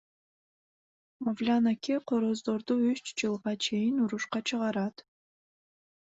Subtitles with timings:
[1.23, 4.95] Мавлян аке короздорду үч жылга чейин урушка чыгарат.